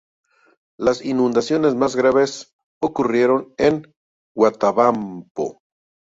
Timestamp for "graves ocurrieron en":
1.95-3.93